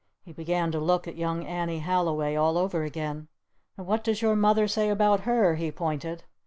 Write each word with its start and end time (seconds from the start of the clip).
He 0.23 0.33
began 0.33 0.71
to 0.71 0.79
look 0.79 1.07
at 1.07 1.15
Young 1.15 1.45
Annie 1.45 1.77
Halliway 1.77 2.35
all 2.35 2.57
over 2.57 2.81
again. 2.81 3.27
"And 3.77 3.85
what 3.85 4.03
does 4.03 4.19
your 4.19 4.35
Mother 4.35 4.67
say 4.67 4.89
about 4.89 5.25
her?" 5.29 5.53
he 5.57 5.71
pointed. 5.71 6.23